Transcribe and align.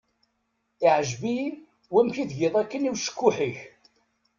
Iεǧeb-iyi 0.83 1.47
wamek 1.93 2.15
i 2.17 2.25
tgiḍ 2.29 2.53
akken 2.61 2.87
i 2.87 2.93
ucekkuḥ-ik. 2.93 3.57